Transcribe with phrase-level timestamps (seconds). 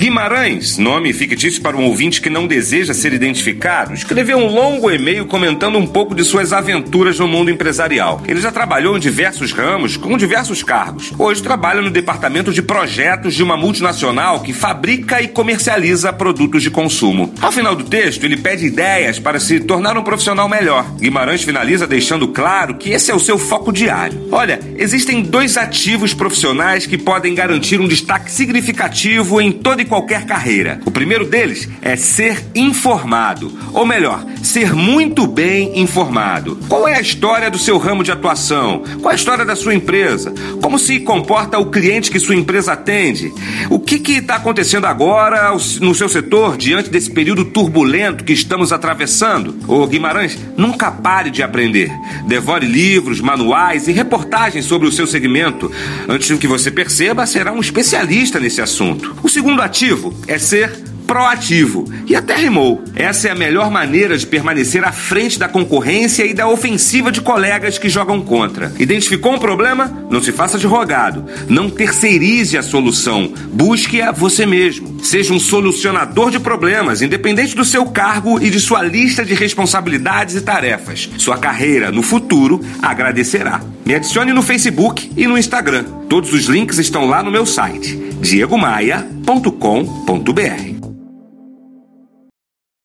[0.00, 5.26] Guimarães, nome fictício para um ouvinte que não deseja ser identificado, escreveu um longo e-mail
[5.26, 8.22] comentando um pouco de suas aventuras no mundo empresarial.
[8.26, 11.12] Ele já trabalhou em diversos ramos, com diversos cargos.
[11.18, 16.70] Hoje trabalha no departamento de projetos de uma multinacional que fabrica e comercializa produtos de
[16.70, 17.34] consumo.
[17.38, 20.90] Ao final do texto, ele pede ideias para se tornar um profissional melhor.
[20.94, 24.28] Guimarães finaliza deixando claro que esse é o seu foco diário.
[24.32, 30.24] Olha, existem dois ativos profissionais que podem garantir um destaque significativo em toda e qualquer
[30.24, 30.80] carreira.
[30.86, 36.58] O primeiro deles é ser informado, ou melhor, ser muito bem informado.
[36.68, 38.84] Qual é a história do seu ramo de atuação?
[39.00, 40.32] Qual é a história da sua empresa?
[40.62, 43.32] Como se comporta o cliente que sua empresa atende?
[43.68, 45.50] O que está acontecendo agora
[45.80, 49.58] no seu setor diante desse período turbulento que estamos atravessando?
[49.66, 51.90] Ô Guimarães, nunca pare de aprender.
[52.28, 55.70] Devore livros, manuais e reportagens sobre o seu segmento.
[56.08, 59.16] Antes que você perceba, será um especialista nesse assunto.
[59.20, 60.70] O segundo ativo Objetivo é ser
[61.06, 61.90] proativo.
[62.06, 62.84] E até rimou.
[62.94, 67.22] Essa é a melhor maneira de permanecer à frente da concorrência e da ofensiva de
[67.22, 68.70] colegas que jogam contra.
[68.78, 70.06] Identificou um problema?
[70.10, 71.24] Não se faça de rogado.
[71.48, 73.32] Não terceirize a solução.
[73.50, 75.02] Busque-a você mesmo.
[75.02, 80.34] Seja um solucionador de problemas, independente do seu cargo e de sua lista de responsabilidades
[80.34, 81.08] e tarefas.
[81.16, 83.62] Sua carreira no futuro agradecerá.
[83.90, 85.82] Me adicione no Facebook e no Instagram.
[86.08, 90.79] Todos os links estão lá no meu site diegomaia.com.br.